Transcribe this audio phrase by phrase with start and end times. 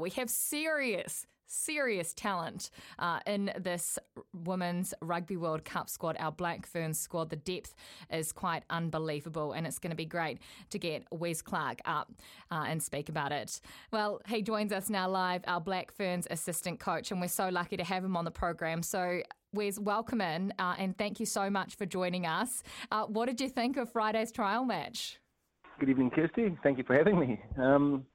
[0.00, 3.98] We have serious, serious talent uh, in this
[4.32, 7.28] Women's Rugby World Cup squad, our Black Ferns squad.
[7.28, 7.74] The depth
[8.10, 10.38] is quite unbelievable, and it's going to be great
[10.70, 12.10] to get Wes Clarke up
[12.50, 13.60] uh, and speak about it.
[13.92, 17.76] Well, he joins us now live, our Black Ferns assistant coach, and we're so lucky
[17.76, 18.82] to have him on the program.
[18.82, 19.20] So,
[19.52, 22.62] Wes, welcome in, uh, and thank you so much for joining us.
[22.90, 25.18] Uh, what did you think of Friday's trial match?
[25.78, 26.56] Good evening, Kirsty.
[26.62, 27.40] Thank you for having me.
[27.58, 28.06] Um,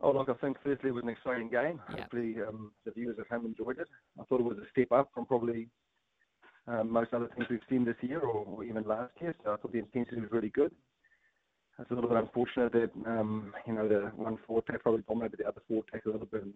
[0.00, 1.80] Oh, look, I think firstly it was an exciting game.
[1.90, 2.02] Yeah.
[2.02, 3.88] Hopefully um, the viewers at home enjoyed it.
[4.20, 5.68] I thought it was a step up from probably
[6.68, 9.34] um, most other things we've seen this year or, or, even last year.
[9.42, 10.72] So I thought the intensity was really good.
[11.78, 15.38] It's a little bit unfortunate that um, you know the one four pack probably dominated
[15.38, 16.42] the other four pack a little bit.
[16.42, 16.54] And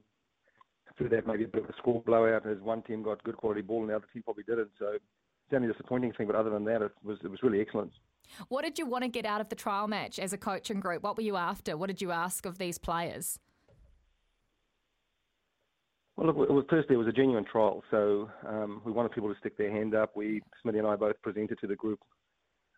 [0.96, 3.60] through that, maybe a bit of a score blowout as one team got good quality
[3.60, 4.70] ball and the other team probably didn't.
[4.78, 4.96] So
[5.50, 7.92] it's only disappointing thing, but other than that, it was it was really excellent.
[8.48, 11.02] What did you want to get out of the trial match as a coaching group?
[11.02, 11.76] What were you after?
[11.76, 13.40] What did you ask of these players?
[16.16, 19.32] Well, look, it was, firstly, it was a genuine trial, so um, we wanted people
[19.32, 20.14] to stick their hand up.
[20.14, 21.98] We, Smitty and I both presented to the group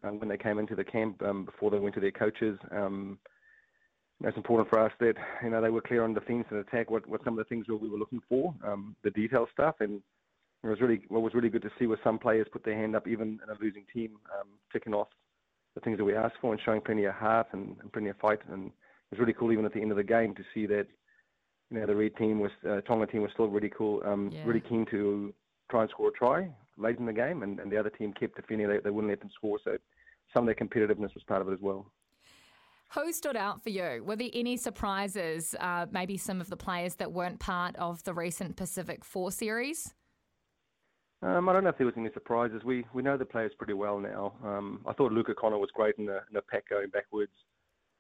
[0.05, 2.59] um, when they came into the camp um, before they went to their coaches.
[2.71, 3.19] Um,
[4.25, 6.91] it's important for us that you know they were clear on defence and attack.
[6.91, 10.01] What, what some of the things we were looking for, um, the detail stuff, and
[10.65, 12.95] it was really what was really good to see was some players put their hand
[12.95, 15.09] up even in a losing team, um, ticking off
[15.75, 18.17] the things that we asked for and showing plenty of heart and, and plenty of
[18.19, 18.39] fight.
[18.51, 18.73] And it
[19.11, 20.87] was really cool even at the end of the game to see that
[21.71, 24.43] you know the red team was uh, Tonga team was still really cool, um, yeah.
[24.45, 25.35] really keen to
[25.71, 28.37] try and score a try late in the game, and, and the other team kept
[28.37, 28.69] defending.
[28.69, 29.77] They, they wouldn't let them score, so
[30.33, 31.87] some of their competitiveness was part of it as well.
[32.95, 34.03] Who stood out for you?
[34.05, 35.55] Were there any surprises?
[35.59, 39.95] Uh, maybe some of the players that weren't part of the recent Pacific Four series.
[41.23, 42.63] Um, I don't know if there was any surprises.
[42.65, 44.33] We we know the players pretty well now.
[44.45, 47.33] Um, I thought Luka Connor was great in the, in the pack going backwards,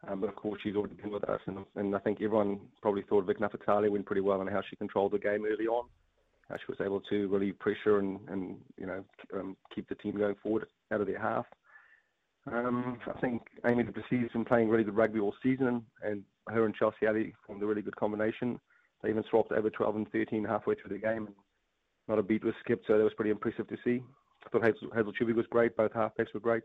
[0.08, 3.02] um, but of course she's already been with us, and, and I think everyone probably
[3.02, 5.86] thought Vic Nafatali went pretty well on how she controlled the game early on.
[6.48, 10.18] How she was able to relieve pressure and, and you know um, keep the team
[10.18, 11.46] going forward out of their half.
[12.50, 16.64] Um, I think Amy Plessis has been playing really good rugby all season, and her
[16.64, 18.58] and Chelsea Alley formed a really good combination.
[19.00, 21.36] They even swapped over 12 and 13 halfway through the game, and
[22.08, 24.02] not a beat was skipped, so that was pretty impressive to see.
[24.44, 25.76] I thought Hazel, Hazel Tubic was great.
[25.76, 26.62] Both halfbacks were great.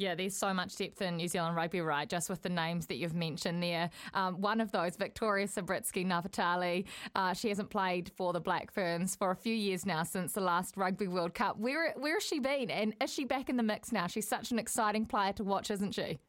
[0.00, 2.08] Yeah, there's so much depth in New Zealand rugby, right?
[2.08, 3.90] Just with the names that you've mentioned there.
[4.14, 9.14] Um, one of those, Victoria Subritzky Nafatali, uh, she hasn't played for the Black Ferns
[9.14, 11.58] for a few years now since the last Rugby World Cup.
[11.58, 12.70] Where where has she been?
[12.70, 14.06] And is she back in the mix now?
[14.06, 16.18] She's such an exciting player to watch, isn't she?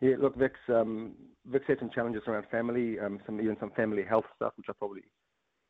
[0.00, 1.16] Yeah, look, Vic's um,
[1.78, 5.02] Some challenges around family, um, some even some family health stuff, which I probably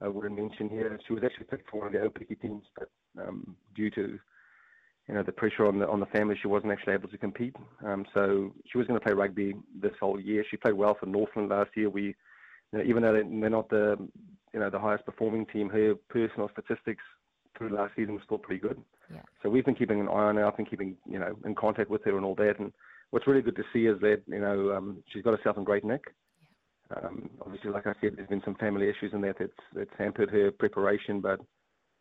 [0.05, 0.99] uh, wouldn't mention here.
[1.07, 2.91] She was actually picked for one of the Olympic teams, but
[3.21, 4.19] um, due to
[5.09, 7.57] you know the pressure on the on the family, she wasn't actually able to compete.
[7.85, 10.45] Um, so she was going to play rugby this whole year.
[10.51, 11.89] She played well for Northland last year.
[11.89, 12.15] We,
[12.73, 13.97] you know, even though they're not the
[14.53, 17.03] you know the highest performing team, her personal statistics
[17.57, 18.81] through last season was still pretty good.
[19.13, 19.23] Yeah.
[19.43, 20.47] So we've been keeping an eye on her.
[20.47, 22.59] I've been keeping you know in contact with her and all that.
[22.59, 22.73] And
[23.11, 25.85] what's really good to see is that you know um, she's got herself in great
[25.85, 26.05] nick.
[26.97, 30.31] Um, obviously, like I said, there's been some family issues in that that's, that's hampered
[30.31, 31.39] her preparation, but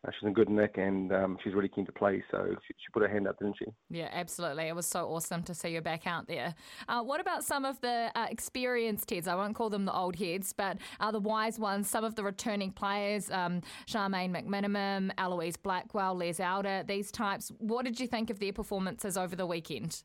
[0.07, 2.23] uh, she's in good nick and um, she's really keen to play.
[2.31, 3.65] So she, she, put her hand up, didn't she?
[3.89, 4.65] Yeah, absolutely.
[4.65, 6.55] It was so awesome to see her back out there.
[6.87, 9.27] Uh, what about some of the uh, experienced heads?
[9.27, 12.23] I won't call them the old heads, but uh, the wise ones, some of the
[12.23, 17.51] returning players, um, Charmaine McMenamin, Eloise Blackwell, Les Elder, these types.
[17.57, 20.03] What did you think of their performances over the weekend?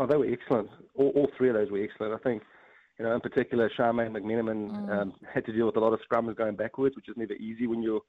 [0.00, 0.70] Oh, they were excellent.
[0.94, 2.14] All, all three of those were excellent.
[2.14, 2.42] I think
[2.98, 4.90] you know, in particular, Charmaine McMenamin mm.
[4.90, 7.66] um, had to deal with a lot of scrums going backwards, which is never easy
[7.66, 8.00] when you're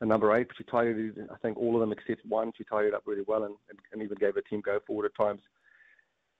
[0.00, 0.46] a number eight.
[0.46, 2.52] But she tied it, I think, all of them except one.
[2.56, 5.06] She tied it up really well and, and, and even gave her team go forward
[5.06, 5.40] at times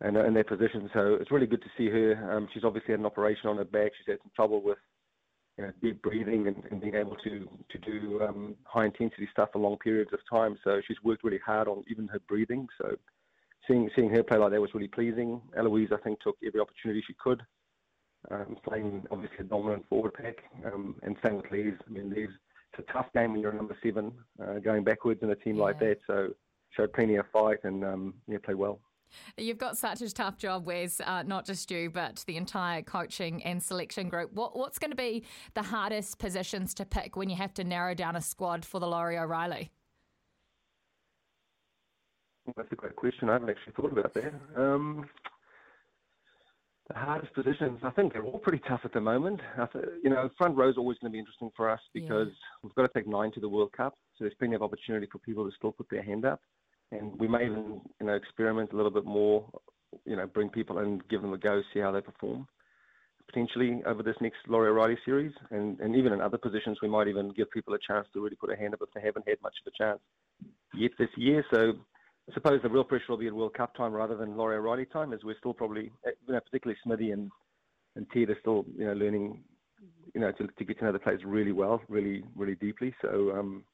[0.00, 0.88] and in their position.
[0.92, 2.32] So it's really good to see her.
[2.32, 3.92] Um, she's obviously had an operation on her back.
[3.98, 4.78] She's had some trouble with
[5.58, 9.50] you know, deep breathing and, and being able to to do um, high intensity stuff
[9.52, 10.56] for long periods of time.
[10.64, 12.66] So she's worked really hard on even her breathing.
[12.80, 12.96] So
[13.66, 15.40] seeing seeing her play like that was really pleasing.
[15.56, 17.42] Eloise, I think, took every opportunity she could
[18.30, 20.36] um, playing obviously a dominant forward pack,
[20.66, 21.80] um, and same with Leeds.
[21.86, 22.32] I mean, Leeds,
[22.72, 24.12] it's a tough game when you're number seven,
[24.42, 25.62] uh, going backwards in a team yeah.
[25.62, 25.98] like that.
[26.06, 26.28] So
[26.76, 28.80] showed plenty of fight and um, yeah, played well.
[29.36, 33.42] You've got such a tough job, Wes, uh, not just you, but the entire coaching
[33.42, 34.32] and selection group.
[34.32, 35.24] What, what's going to be
[35.54, 38.86] the hardest positions to pick when you have to narrow down a squad for the
[38.86, 39.72] Laurie O'Reilly?
[42.56, 43.28] That's a great question.
[43.28, 44.32] I haven't actually thought about that.
[44.56, 45.08] Um,
[46.88, 49.40] the hardest positions, I think they're all pretty tough at the moment.
[49.72, 52.58] Th- you know, front row is always going to be interesting for us because yeah.
[52.62, 55.18] we've got to take nine to the World Cup, so there's plenty of opportunity for
[55.18, 56.40] people to still put their hand up
[56.92, 59.48] and we may even you know experiment a little bit more.
[60.04, 62.46] You know, bring people in, give them a go, see how they perform.
[63.26, 67.08] Potentially over this next Laurie O'Reilly series, and, and even in other positions, we might
[67.08, 69.38] even give people a chance to really put a hand up if they haven't had
[69.42, 70.00] much of a chance
[70.74, 71.44] yet this year.
[71.52, 71.72] So
[72.30, 74.86] I suppose the real pressure will be at World Cup time rather than Laurie O'Reilly
[74.86, 77.30] time, as we're still probably, you know, particularly Smithy and
[77.96, 79.42] and Ted are still, you know, learning,
[80.14, 82.94] you know, to, to get to know the players really well, really, really deeply.
[83.02, 83.64] So um,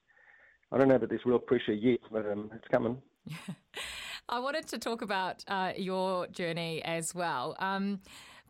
[0.72, 3.02] I don't know that there's real pressure yet, but um, it's coming.
[4.30, 7.56] I wanted to talk about uh, your journey as well.
[7.58, 8.00] Um,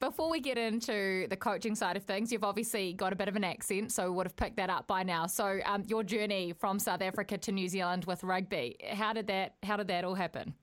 [0.00, 3.36] before we get into the coaching side of things, you've obviously got a bit of
[3.36, 5.26] an accent, so would have picked that up by now.
[5.26, 9.54] So, um, your journey from South Africa to New Zealand with rugby, how did that
[9.62, 10.54] how did that all happen?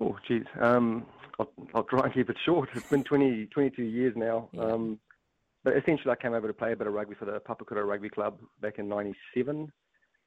[0.00, 0.44] Oh, geez.
[0.60, 1.06] Um,
[1.40, 2.68] I'll, I'll, try and keep it short.
[2.74, 4.48] It's been 20, 22 years now.
[4.52, 4.62] Yeah.
[4.62, 5.00] Um,
[5.64, 8.08] but essentially, I came over to play a bit of rugby for the Papakura Rugby
[8.08, 9.70] Club back in '97.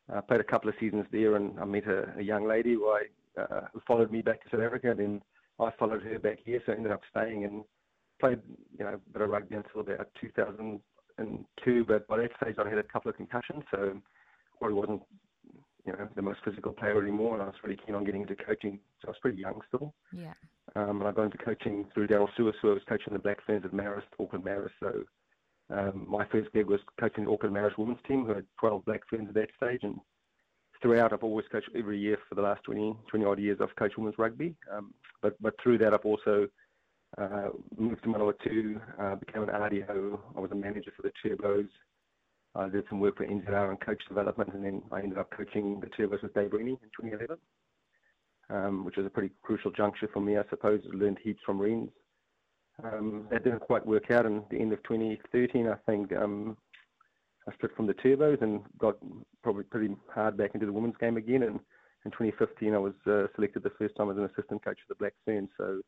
[0.09, 2.74] I uh, played a couple of seasons there, and I met a, a young lady
[2.74, 4.94] who, I, uh, followed me back to South Africa.
[4.95, 5.21] Then
[5.59, 7.63] I followed her back here, so I ended up staying and
[8.19, 8.39] played,
[8.77, 11.86] you know, a bit of rugby until about 2002.
[11.86, 14.00] But by that stage, I had a couple of concussions, so
[14.59, 15.01] probably wasn't,
[15.86, 17.33] you know, the most physical player anymore.
[17.33, 19.94] And I was really keen on getting into coaching, so I was pretty young still.
[20.13, 20.33] Yeah.
[20.75, 23.45] Um, and I got into coaching through Darryl Suasua, who I was coaching the Black
[23.45, 24.71] Ferns at Marist, Auckland Marist.
[24.80, 25.04] So
[25.71, 29.01] um, my first gig was coaching the Auckland Marist women's team, who had 12 Black
[29.09, 30.00] Ferns at that stage, and
[30.81, 33.59] throughout I've always coached every year for the last 20, 20 odd years.
[33.62, 36.47] I've coached women's rugby, um, but but through that I've also
[37.18, 40.19] uh, moved to Manawatu, uh, became an RDO.
[40.35, 41.68] I was a manager for the Turbos.
[42.56, 45.79] I did some work for NZR and coach development, and then I ended up coaching
[45.79, 47.38] the Turbos with Dave Rennie in 2011,
[48.50, 50.81] um, which was a pretty crucial juncture for me, I suppose.
[50.85, 51.91] I learned heaps from Reens.
[52.83, 54.25] Um, that didn't quite work out.
[54.25, 56.57] And the end of 2013, I think um,
[57.47, 58.97] I split from the turbos and got
[59.44, 61.44] probably pretty hard back into the women's game again.
[61.44, 61.59] And
[62.06, 64.98] in 2015, I was uh, selected the first time as an assistant coach for the
[64.98, 65.50] Black Ferns.
[65.57, 65.81] So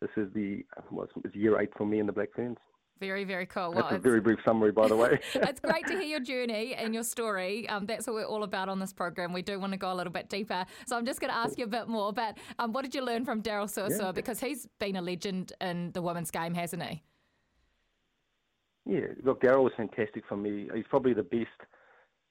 [0.00, 2.58] this is the well, it's year eight for me in the Black Ferns.
[3.00, 3.72] Very, very cool.
[3.72, 5.20] Well, that's a very brief summary, by the way.
[5.34, 7.68] it's great to hear your journey and your story.
[7.68, 9.32] Um, that's what we're all about on this program.
[9.32, 10.66] We do want to go a little bit deeper.
[10.86, 12.12] So I'm just going to ask you a bit more.
[12.12, 14.00] But um, what did you learn from Darryl Suasua?
[14.00, 14.12] Yeah.
[14.12, 17.02] Because he's been a legend in the women's game, hasn't he?
[18.84, 20.68] Yeah, look, Darryl was fantastic for me.
[20.74, 21.46] He's probably the best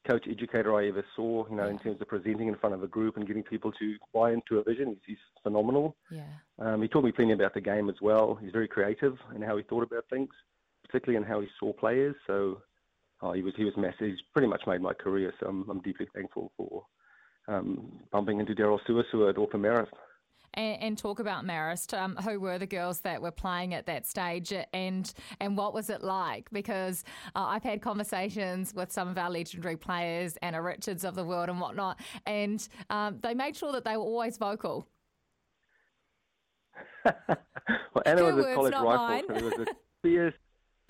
[0.08, 2.88] coach educator I ever saw, you know, in terms of presenting in front of a
[2.88, 4.90] group and getting people to buy into a vision.
[4.90, 5.96] He's, he's phenomenal.
[6.10, 6.24] Yeah.
[6.60, 8.36] Um, he taught me plenty about the game as well.
[8.36, 10.30] He's very creative in how he thought about things
[10.88, 12.16] particularly in how he saw players.
[12.26, 12.62] So
[13.22, 14.08] oh, he was he was massive.
[14.08, 15.34] He's pretty much made my career.
[15.40, 16.84] So I'm, I'm deeply thankful for
[17.48, 19.88] um, bumping into Darryl Suasua at Auckland Marist.
[20.54, 21.98] And, and, talk about Marist.
[21.98, 25.90] Um, who were the girls that were playing at that stage, and and what was
[25.90, 26.50] it like?
[26.52, 27.04] Because
[27.36, 31.50] uh, I've had conversations with some of our legendary players, Anna Richards of the world
[31.50, 34.88] and whatnot, and um, they made sure that they were always vocal.
[37.06, 40.34] well, Anna was a college rifle, so there was a fierce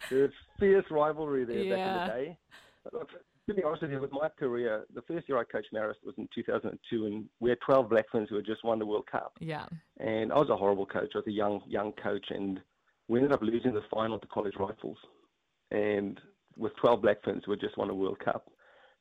[0.10, 2.08] there's fierce rivalry there yeah.
[2.08, 3.18] back in the day.
[3.48, 6.16] To be honest with you, with my career, the first year I coached Marist was
[6.18, 9.38] in 2002, and we had 12 Black Ferns who had just won the World Cup.
[9.40, 9.66] Yeah.
[10.00, 11.12] And I was a horrible coach.
[11.16, 12.60] I was a young young coach, and
[13.08, 14.98] we ended up losing the final to College Rifles,
[15.72, 16.20] and
[16.58, 18.52] with 12 Black Ferns who had just won a World Cup.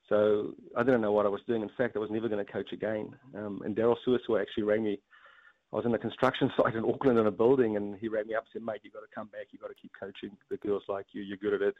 [0.08, 1.62] So I didn't know what I was doing.
[1.62, 3.16] In fact, I was never going to coach again.
[3.34, 5.00] Um, and Darryl Suasua actually rang me
[5.72, 8.34] I was in a construction site in Auckland in a building, and he rang me
[8.34, 9.48] up and said, "Mate, you've got to come back.
[9.50, 11.22] You've got to keep coaching the girls like you.
[11.22, 11.74] You're good at it.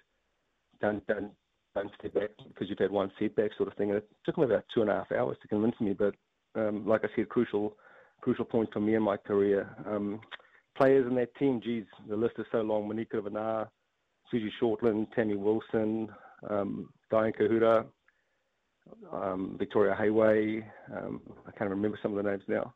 [0.80, 1.32] Don't don't
[1.76, 4.44] don't step back because you've had one setback, sort of thing." And it took me
[4.44, 6.14] about two and a half hours to convince me, but
[6.54, 7.76] um, like I said, crucial
[8.20, 9.68] crucial point for me in my career.
[9.86, 10.20] Um,
[10.76, 12.88] players in that team, geez, the list is so long.
[12.88, 13.68] Monika Vanaar,
[14.30, 16.08] Susie Shortland, Tammy Wilson,
[16.48, 17.84] um, Diane Kahuta,
[19.12, 20.64] um, Victoria Heighway.
[20.96, 22.74] Um, I can't remember some of the names now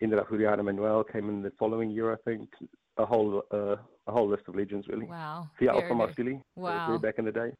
[0.00, 2.48] ended up Huriana Manuel came in the following year, I think.
[2.98, 3.76] A whole uh,
[4.08, 5.06] a whole list of legends, really.
[5.06, 5.48] Wow.
[5.58, 6.40] Seattle from Australia.
[6.56, 6.98] Wow.
[6.98, 7.52] back in the day.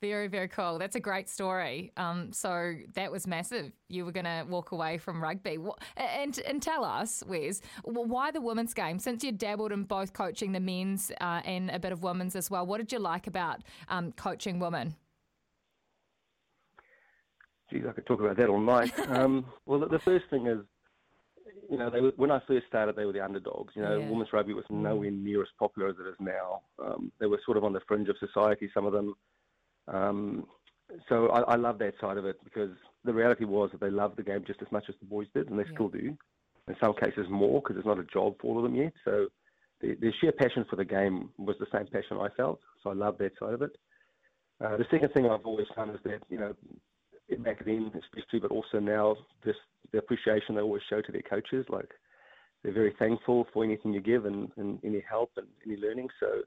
[0.00, 0.78] Very, very cool.
[0.78, 1.92] That's a great story.
[1.96, 3.72] Um, so that was massive.
[3.88, 5.58] You were going to walk away from rugby.
[5.96, 8.98] And, and tell us, Wes, why the women's game?
[8.98, 12.50] Since you dabbled in both coaching the men's uh, and a bit of women's as
[12.50, 14.94] well, what did you like about um, coaching women?
[17.70, 18.92] Geez, I could talk about that all night.
[19.08, 20.58] um, well, the first thing is
[21.70, 23.74] you know, they were, when I first started, they were the underdogs.
[23.74, 24.08] You know, Yeah.
[24.10, 26.62] women's rugby was nowhere near as popular as it is now.
[26.78, 29.14] Um, they were sort of on the fringe of society, some of them.
[29.88, 30.46] Um,
[31.08, 32.70] so I, I love that side of it because
[33.04, 35.48] the reality was that they loved the game just as much as the boys did,
[35.48, 35.74] and they Yeah.
[35.74, 36.16] still do.
[36.66, 38.94] In some cases, more because it's not a job for all of them yet.
[39.04, 39.26] So
[39.80, 42.60] the, the sheer passion for the game was the same passion I felt.
[42.82, 43.76] So I love that side of it.
[44.64, 46.54] Uh, the second thing I've always found is that you know
[47.38, 49.58] back then especially, but also now, just
[49.92, 51.66] the appreciation they always show to their coaches.
[51.68, 51.90] Like
[52.62, 56.08] they're very thankful for anything you give and, and any help and any learning.
[56.20, 56.42] So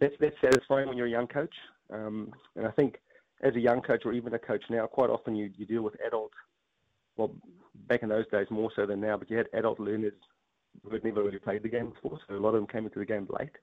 [0.00, 1.54] that's that's satisfying when you're a young coach.
[1.92, 2.98] Um, and I think
[3.42, 5.94] as a young coach or even a coach now, quite often you, you deal with
[6.06, 6.32] adult.
[7.16, 7.34] Well,
[7.88, 10.12] back in those days more so than now, but you had adult learners
[10.82, 12.98] who had never really played the game before, so a lot of them came into
[12.98, 13.56] the game late.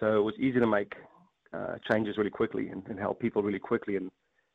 [0.00, 0.94] So it was easy to make
[1.52, 4.10] uh, changes really quickly and, and help people really quickly and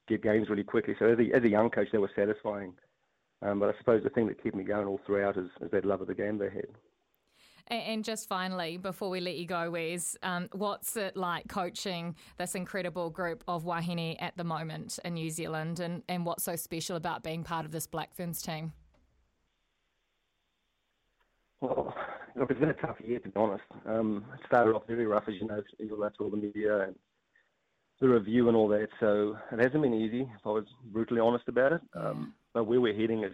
[0.07, 0.95] get games really quickly.
[0.99, 2.73] So as a, as a young coach, they were satisfying.
[3.41, 5.85] Um, but I suppose the thing that kept me going all throughout is, is that
[5.85, 6.67] love of the game they had.
[7.67, 12.15] And, and just finally, before we let you go, Wes, um, what's it like coaching
[12.37, 16.55] this incredible group of wahine at the moment in New Zealand, and, and what's so
[16.55, 18.73] special about being part of this Black Ferns team?
[21.61, 21.95] Well,
[22.35, 23.63] look, it's been a tough year to be honest.
[23.85, 26.95] Um, it started off very rough, as you know, to all the media and
[28.01, 28.89] the review and all that.
[28.99, 30.23] So it hasn't been easy.
[30.23, 33.31] If I was brutally honest about it, um, but where we're heading is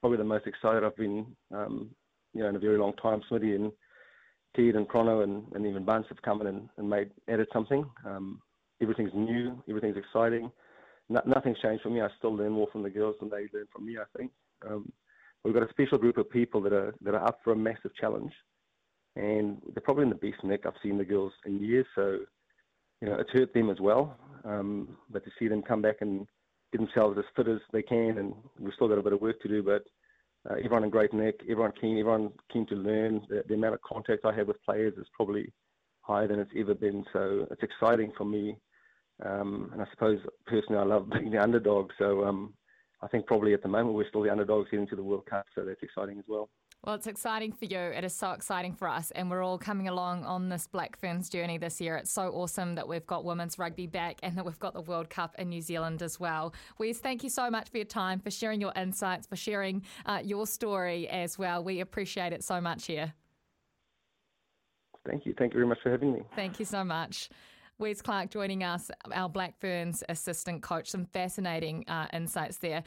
[0.00, 1.88] probably the most excited I've been, um,
[2.34, 3.22] you know, in a very long time.
[3.30, 3.72] Smitty and
[4.56, 7.84] Ted and Chrono and, and even Bunce have come in and, and made added something.
[8.04, 8.40] Um,
[8.82, 10.50] everything's new, everything's exciting.
[11.08, 12.00] No, nothing's changed for me.
[12.00, 13.96] I still learn more from the girls than they learn from me.
[13.98, 14.30] I think.
[14.66, 14.92] Um,
[15.44, 17.94] we've got a special group of people that are that are up for a massive
[18.00, 18.32] challenge,
[19.16, 21.86] and they're probably in the best nick I've seen the girls in years.
[21.94, 22.20] So,
[23.00, 24.16] you know, it's hurt them as well.
[24.44, 26.26] Um, but to see them come back and
[26.72, 29.40] get themselves as fit as they can, and we've still got a bit of work
[29.42, 29.62] to do.
[29.62, 29.84] But
[30.48, 33.22] uh, everyone in great nick, everyone keen, everyone keen to learn.
[33.28, 35.52] The, the amount of contact I have with players is probably
[36.02, 37.04] higher than it's ever been.
[37.12, 38.56] So it's exciting for me.
[39.24, 41.90] Um, and I suppose personally, I love being the underdog.
[41.98, 42.54] So um,
[43.02, 45.46] I think probably at the moment we're still the underdogs heading to the World Cup.
[45.54, 46.50] So that's exciting as well.
[46.84, 47.78] Well, it's exciting for you.
[47.78, 51.30] It is so exciting for us, and we're all coming along on this Black Ferns
[51.30, 51.96] journey this year.
[51.96, 55.08] It's so awesome that we've got women's rugby back and that we've got the World
[55.08, 56.52] Cup in New Zealand as well.
[56.76, 60.20] Wes, thank you so much for your time, for sharing your insights, for sharing uh,
[60.22, 61.64] your story as well.
[61.64, 63.14] We appreciate it so much here.
[65.06, 65.34] Thank you.
[65.38, 66.20] Thank you very much for having me.
[66.36, 67.30] Thank you so much.
[67.78, 70.88] Wes Clarke joining us, our Black Ferns assistant coach.
[70.88, 72.84] Some fascinating uh, insights there.